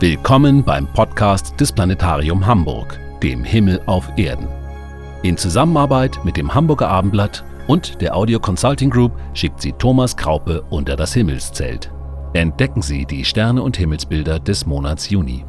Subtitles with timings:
[0.00, 4.48] Willkommen beim Podcast des Planetarium Hamburg, dem Himmel auf Erden.
[5.22, 10.62] In Zusammenarbeit mit dem Hamburger Abendblatt und der Audio Consulting Group schickt sie Thomas Kraupe
[10.70, 11.92] unter das Himmelszelt.
[12.32, 15.44] Entdecken Sie die Sterne und Himmelsbilder des Monats Juni.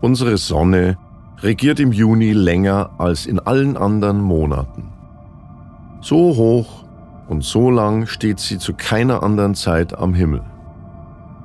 [0.00, 0.96] Unsere Sonne
[1.40, 4.92] regiert im Juni länger als in allen anderen Monaten.
[6.02, 6.77] So hoch
[7.28, 10.42] und so lang steht sie zu keiner anderen Zeit am Himmel.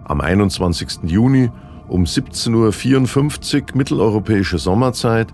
[0.06, 1.04] Am 21.
[1.04, 1.52] Juni
[1.88, 5.28] um 17.54 Uhr mitteleuropäische Sommerzeit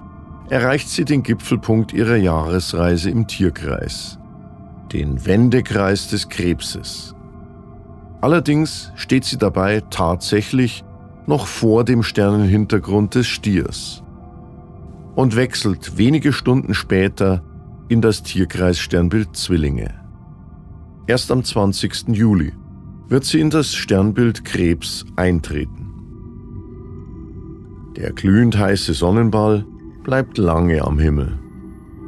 [0.49, 4.17] erreicht sie den Gipfelpunkt ihrer Jahresreise im Tierkreis,
[4.91, 7.15] den Wendekreis des Krebses.
[8.21, 10.83] Allerdings steht sie dabei tatsächlich
[11.27, 14.03] noch vor dem Sternenhintergrund des Stiers
[15.15, 17.43] und wechselt wenige Stunden später
[17.87, 20.08] in das Tierkreissternbild Zwillinge.
[21.09, 22.09] Erst am 20.
[22.09, 22.53] Juli
[23.07, 25.87] wird sie in das Sternbild Krebs eintreten.
[27.95, 29.65] Der glühend heiße Sonnenball
[30.03, 31.39] bleibt lange am Himmel.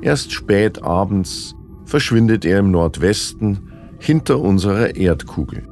[0.04, 5.68] Erst spät abends verschwindet er im Nordwesten hinter unserer Erdkugel.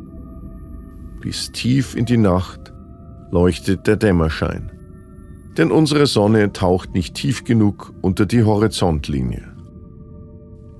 [1.21, 2.73] Bis tief in die Nacht
[3.29, 4.71] leuchtet der Dämmerschein.
[5.55, 9.53] Denn unsere Sonne taucht nicht tief genug unter die Horizontlinie.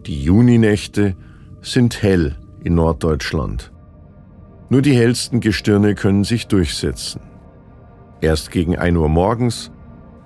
[0.08, 1.16] Die Juninächte
[1.62, 3.72] sind hell in Norddeutschland.
[4.70, 7.22] Nur die hellsten Gestirne können sich durchsetzen.
[8.22, 9.72] Erst gegen 1 Uhr morgens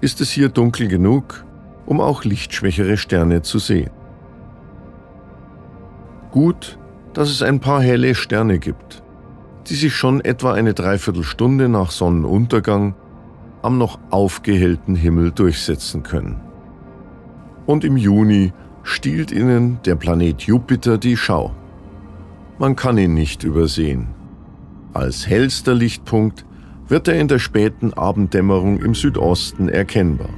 [0.01, 1.45] ist es hier dunkel genug,
[1.85, 3.91] um auch lichtschwächere Sterne zu sehen.
[6.31, 6.77] Gut,
[7.13, 9.03] dass es ein paar helle Sterne gibt,
[9.67, 12.95] die sich schon etwa eine Dreiviertelstunde nach Sonnenuntergang
[13.61, 16.41] am noch aufgehellten Himmel durchsetzen können.
[17.65, 18.51] Und im Juni
[18.83, 21.51] stiehlt ihnen der Planet Jupiter die Schau.
[22.59, 24.09] Man kann ihn nicht übersehen.
[24.93, 26.45] Als hellster Lichtpunkt
[26.87, 30.29] wird er in der späten Abenddämmerung im Südosten erkennbar.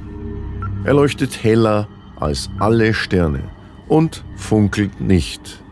[0.84, 3.42] Er leuchtet heller als alle Sterne
[3.88, 5.62] und funkelt nicht.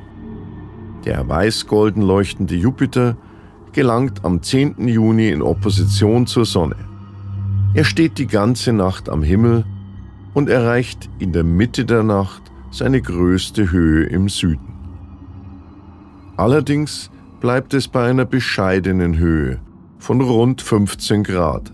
[1.05, 3.17] Der weiß-golden leuchtende Jupiter
[3.73, 4.89] gelangt am 10.
[4.89, 6.77] Juni in Opposition zur Sonne.
[7.75, 9.65] Er steht die ganze Nacht am Himmel
[10.33, 12.43] und erreicht in der Mitte der Nacht
[12.75, 14.75] seine größte Höhe im Süden.
[16.37, 17.09] Allerdings
[17.39, 19.61] bleibt es bei einer bescheidenen Höhe
[19.99, 21.73] von rund 15 Grad.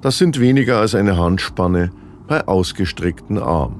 [0.00, 1.90] Das sind weniger als eine Handspanne
[2.26, 3.78] bei ausgestreckten Armen.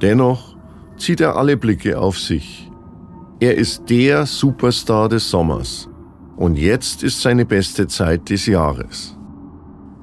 [0.00, 0.54] Dennoch
[0.98, 2.70] zieht er alle Blicke auf sich.
[3.40, 5.88] Er ist der Superstar des Sommers
[6.36, 9.18] und jetzt ist seine beste Zeit des Jahres.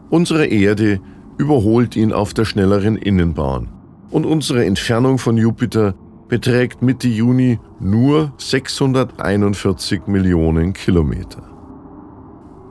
[0.09, 0.99] Unsere Erde
[1.37, 3.69] überholt ihn auf der schnelleren Innenbahn
[4.11, 5.95] und unsere Entfernung von Jupiter
[6.27, 11.43] beträgt Mitte Juni nur 641 Millionen Kilometer.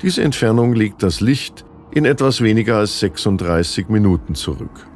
[0.02, 4.86] Diese Entfernung legt das Licht in etwas weniger als 36 Minuten zurück.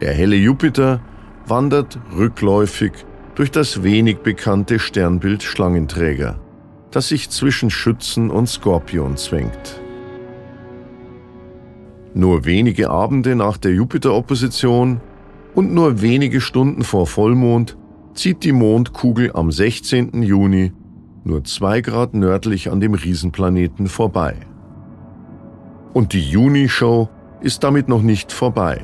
[0.00, 1.00] Der helle Jupiter
[1.46, 2.92] wandert rückläufig
[3.34, 6.40] durch das wenig bekannte Sternbild Schlangenträger,
[6.90, 9.83] das sich zwischen Schützen und Skorpion zwängt.
[12.14, 15.00] Nur wenige Abende nach der Jupiter-Opposition
[15.54, 17.76] und nur wenige Stunden vor Vollmond
[18.14, 20.22] zieht die Mondkugel am 16.
[20.22, 20.72] Juni
[21.24, 24.36] nur zwei Grad nördlich an dem Riesenplaneten vorbei.
[25.92, 27.08] Und die Juni-Show
[27.40, 28.80] ist damit noch nicht vorbei,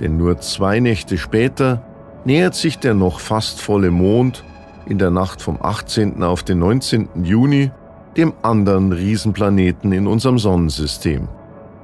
[0.00, 1.86] denn nur zwei Nächte später
[2.24, 4.44] nähert sich der noch fast volle Mond
[4.86, 6.22] in der Nacht vom 18.
[6.22, 7.08] auf den 19.
[7.22, 7.70] Juni
[8.16, 11.28] dem anderen Riesenplaneten in unserem Sonnensystem,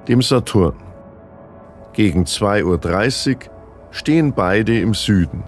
[0.09, 0.75] dem Saturn.
[1.93, 3.41] Gegen 2.30 Uhr
[3.91, 5.45] stehen beide im Süden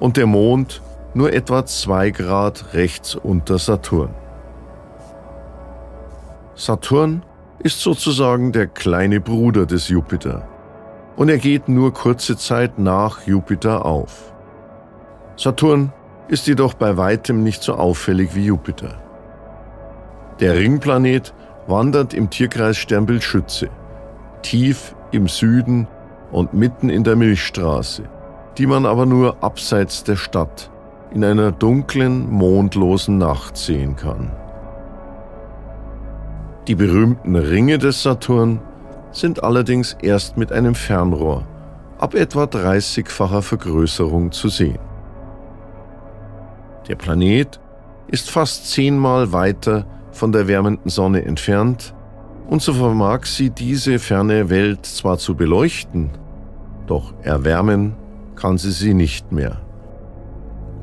[0.00, 0.82] und der Mond
[1.14, 4.14] nur etwa 2 Grad rechts unter Saturn.
[6.54, 7.24] Saturn
[7.58, 10.46] ist sozusagen der kleine Bruder des Jupiter
[11.16, 14.32] und er geht nur kurze Zeit nach Jupiter auf.
[15.36, 15.92] Saturn
[16.28, 19.00] ist jedoch bei weitem nicht so auffällig wie Jupiter.
[20.40, 21.34] Der Ringplanet
[21.66, 23.70] wandert im Tierkreis Sternbild Schütze
[24.42, 25.86] tief im Süden
[26.30, 28.04] und mitten in der Milchstraße,
[28.58, 30.70] die man aber nur abseits der Stadt
[31.12, 34.32] in einer dunklen, mondlosen Nacht sehen kann.
[36.68, 38.60] Die berühmten Ringe des Saturn
[39.10, 41.46] sind allerdings erst mit einem Fernrohr
[41.98, 44.78] ab etwa 30-facher Vergrößerung zu sehen.
[46.88, 47.60] Der Planet
[48.08, 51.94] ist fast zehnmal weiter von der wärmenden Sonne entfernt
[52.48, 56.10] und so vermag sie diese ferne Welt zwar zu beleuchten,
[56.86, 57.94] doch erwärmen
[58.36, 59.60] kann sie sie nicht mehr.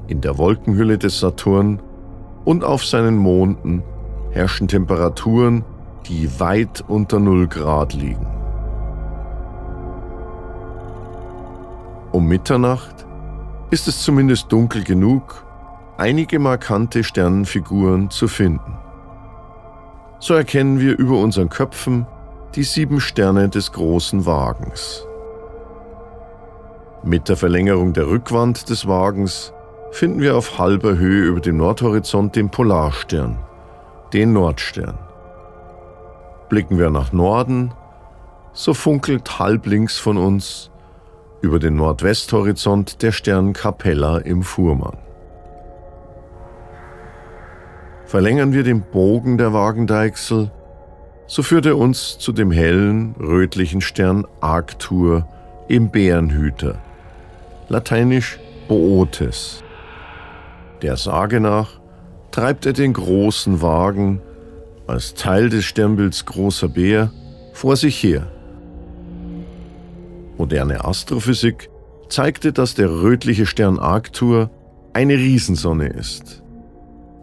[0.07, 1.81] In der Wolkenhülle des Saturn
[2.45, 3.83] und auf seinen Monden
[4.31, 5.63] herrschen Temperaturen,
[6.07, 8.25] die weit unter 0 Grad liegen.
[12.12, 13.05] Um Mitternacht
[13.69, 15.45] ist es zumindest dunkel genug,
[15.97, 18.78] einige markante Sternenfiguren zu finden.
[20.21, 22.06] So erkennen wir über unseren Köpfen
[22.56, 25.06] die sieben Sterne des großen Wagens.
[27.04, 29.54] Mit der Verlängerung der Rückwand des Wagens
[29.92, 33.39] finden wir auf halber Höhe über dem Nordhorizont den Polarstern,
[34.12, 34.98] den Nordstern.
[36.50, 37.72] Blicken wir nach Norden,
[38.51, 40.69] so funkelt halblinks von uns
[41.42, 44.98] über den Nordwesthorizont der Stern Capella im Fuhrmann.
[48.09, 50.50] Verlängern wir den Bogen der Wagendeichsel,
[51.27, 55.27] so führt er uns zu dem hellen, rötlichen Stern Arctur
[55.67, 56.81] im Bärenhüter,
[57.67, 59.63] lateinisch Bootes.
[60.81, 61.79] Der Sage nach
[62.31, 64.21] treibt er den großen Wagen
[64.88, 67.12] als Teil des Sternbilds Großer Bär
[67.53, 68.25] vor sich her.
[70.35, 71.69] Moderne Astrophysik
[72.09, 74.50] zeigte, dass der rötliche Stern Arctur
[74.94, 76.41] eine Riesensonne ist,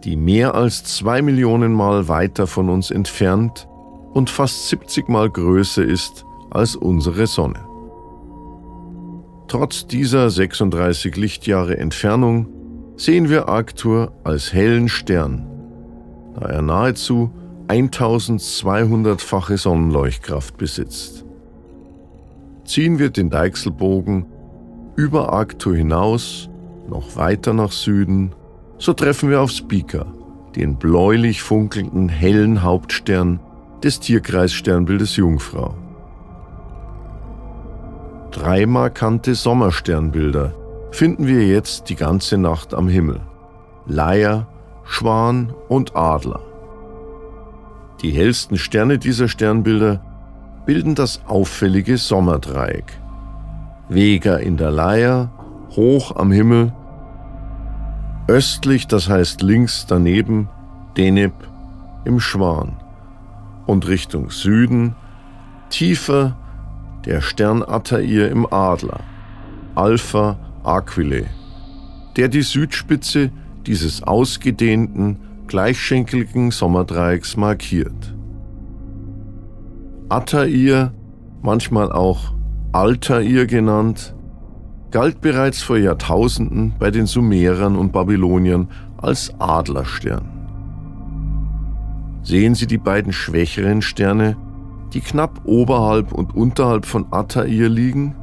[0.07, 3.67] die mehr als zwei Millionen Mal weiter von uns entfernt
[4.13, 7.59] und fast 70 Mal größer ist als unsere Sonne.
[9.49, 12.47] Trotz dieser 36 Lichtjahre Entfernung
[12.95, 15.45] sehen wir Arctur als hellen Stern,
[16.35, 17.29] da er nahezu
[17.67, 21.25] 1200-fache Sonnenleuchtkraft besitzt.
[22.63, 24.25] Ziehen wir den Deichselbogen
[24.95, 26.49] über Arctur hinaus,
[26.89, 28.31] noch weiter nach Süden,
[28.77, 30.05] so treffen wir auf Speaker,
[30.55, 33.39] den bläulich funkelnden hellen Hauptstern
[33.83, 35.75] des Tierkreissternbildes Jungfrau.
[38.31, 40.53] Drei markante Sommersternbilder
[40.91, 43.21] finden wir jetzt die ganze Nacht am Himmel.
[43.85, 44.47] Leier,
[44.83, 46.41] Schwan und Adler.
[48.01, 50.01] Die hellsten Sterne dieser Sternbilder
[50.65, 52.99] bilden das auffällige Sommerdreieck.
[53.89, 55.31] Vega in der Leier,
[55.75, 56.73] hoch am Himmel,
[58.27, 60.49] östlich, das heißt links daneben,
[60.95, 61.33] Deneb
[62.05, 62.77] im Schwan.
[63.65, 64.95] Und Richtung Süden,
[65.69, 66.37] tiefer
[67.05, 69.01] der Stern Attair im Adler,
[69.75, 71.25] Alpha Aquile,
[72.15, 73.31] der die Südspitze
[73.65, 78.15] dieses ausgedehnten, gleichschenkeligen Sommerdreiecks markiert.
[80.09, 80.93] Attair,
[81.41, 82.33] manchmal auch
[82.71, 84.13] Altair genannt,
[84.91, 90.37] galt bereits vor Jahrtausenden bei den Sumerern und Babyloniern als Adlerstern.
[92.23, 94.35] Sehen Sie die beiden schwächeren Sterne,
[94.93, 98.15] die knapp oberhalb und unterhalb von Attair liegen?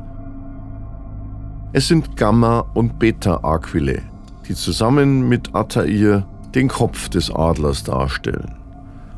[1.72, 4.02] Es sind Gamma- und Beta-Aquile,
[4.48, 8.54] die zusammen mit Attair den Kopf des Adlers darstellen.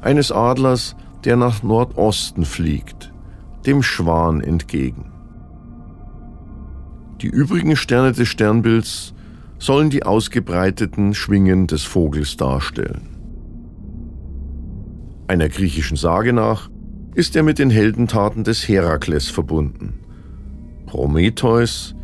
[0.00, 3.12] Eines Adlers, der nach Nordosten fliegt,
[3.66, 5.15] dem Schwan entgegen.
[7.20, 9.14] Die übrigen Sterne des Sternbilds
[9.58, 13.08] sollen die ausgebreiteten Schwingen des Vogels darstellen.
[15.28, 16.70] Einer griechischen Sage nach
[17.14, 20.00] ist er mit den Heldentaten des Herakles verbunden.
[20.86, 21.96] Prometheus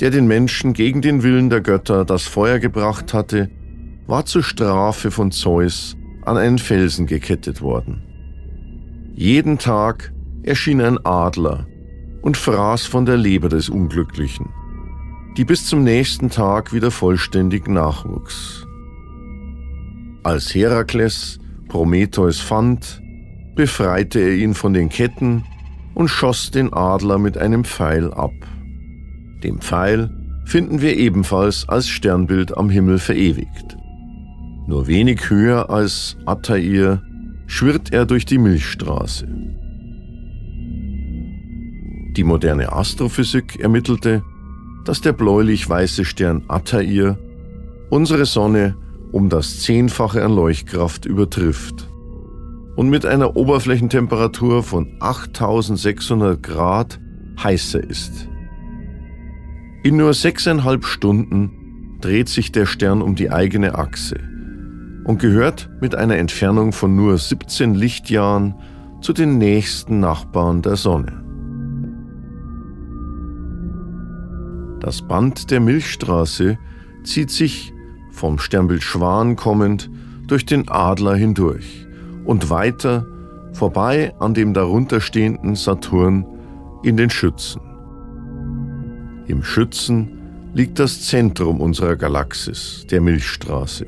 [0.00, 3.50] der den Menschen gegen den Willen der Götter das Feuer gebracht hatte,
[4.06, 8.02] war zur Strafe von Zeus an einen Felsen gekettet worden.
[9.14, 11.66] Jeden Tag erschien ein Adler
[12.26, 14.48] und fraß von der Leber des Unglücklichen,
[15.36, 18.66] die bis zum nächsten Tag wieder vollständig nachwuchs.
[20.24, 23.00] Als Herakles Prometheus fand,
[23.54, 25.44] befreite er ihn von den Ketten
[25.94, 28.34] und schoss den Adler mit einem Pfeil ab.
[29.44, 30.10] Dem Pfeil
[30.46, 33.76] finden wir ebenfalls als Sternbild am Himmel verewigt.
[34.66, 37.04] Nur wenig höher als Attair
[37.46, 39.28] schwirrt er durch die Milchstraße.
[42.16, 44.22] Die moderne Astrophysik ermittelte,
[44.86, 47.18] dass der bläulich-weiße Stern Attair
[47.90, 48.74] unsere Sonne
[49.12, 51.90] um das Zehnfache an Leuchtkraft übertrifft
[52.74, 56.98] und mit einer Oberflächentemperatur von 8600 Grad
[57.42, 58.28] heißer ist.
[59.82, 64.18] In nur sechseinhalb Stunden dreht sich der Stern um die eigene Achse
[65.04, 68.54] und gehört mit einer Entfernung von nur 17 Lichtjahren
[69.02, 71.25] zu den nächsten Nachbarn der Sonne.
[74.80, 76.58] Das Band der Milchstraße
[77.04, 77.72] zieht sich
[78.10, 79.90] vom Sternbild Schwan kommend
[80.26, 81.86] durch den Adler hindurch
[82.24, 83.06] und weiter
[83.52, 86.26] vorbei an dem darunterstehenden Saturn
[86.82, 87.60] in den Schützen.
[89.26, 93.86] Im Schützen liegt das Zentrum unserer Galaxis, der Milchstraße.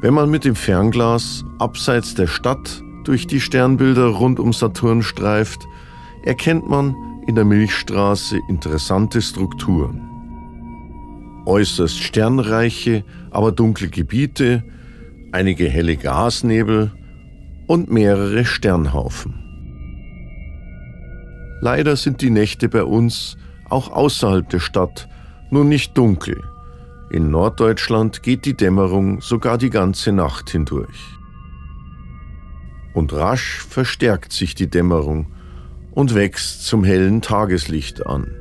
[0.00, 5.66] Wenn man mit dem Fernglas abseits der Stadt durch die Sternbilder rund um Saturn streift,
[6.24, 6.94] erkennt man
[7.30, 10.00] in der Milchstraße interessante Strukturen.
[11.46, 14.64] Äußerst sternreiche, aber dunkle Gebiete,
[15.30, 16.90] einige helle Gasnebel
[17.68, 19.36] und mehrere Sternhaufen.
[21.60, 23.36] Leider sind die Nächte bei uns
[23.68, 25.08] auch außerhalb der Stadt
[25.52, 26.42] nun nicht dunkel.
[27.12, 31.16] In Norddeutschland geht die Dämmerung sogar die ganze Nacht hindurch.
[32.92, 35.28] Und rasch verstärkt sich die Dämmerung
[35.92, 38.36] und wächst zum hellen Tageslicht an.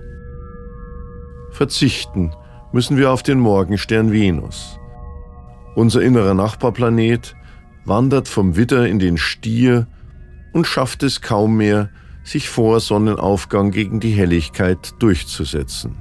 [1.51, 2.31] Verzichten
[2.71, 4.79] müssen wir auf den Morgenstern Venus.
[5.75, 7.35] Unser innerer Nachbarplanet
[7.85, 9.87] wandert vom Widder in den Stier
[10.53, 11.89] und schafft es kaum mehr,
[12.23, 15.95] sich vor Sonnenaufgang gegen die Helligkeit durchzusetzen.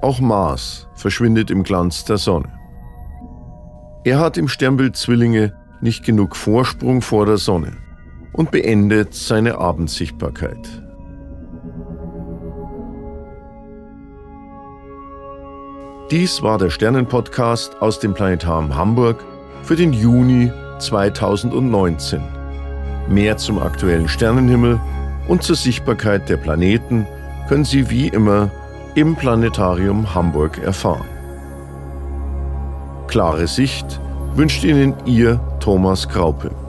[0.00, 2.52] Auch Mars verschwindet im Glanz der Sonne.
[4.04, 7.76] Er hat im Sternbild Zwillinge nicht genug Vorsprung vor der Sonne
[8.32, 10.82] und beendet seine Abendsichtbarkeit.
[16.10, 19.24] Dies war der Sternenpodcast aus dem Planetarium Hamburg
[19.62, 22.20] für den Juni 2019.
[23.08, 24.78] Mehr zum aktuellen Sternenhimmel
[25.28, 27.06] und zur Sichtbarkeit der Planeten
[27.48, 28.50] können Sie wie immer
[28.94, 31.08] im Planetarium Hamburg erfahren.
[33.06, 34.00] Klare Sicht
[34.34, 36.61] wünscht Ihnen Ihr Thomas Kraupe.